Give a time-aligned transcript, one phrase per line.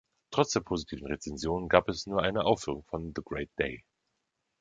[0.31, 3.83] Trotz der positiven Rezensionen gab es nur eine Aufführung von „The Great Day“.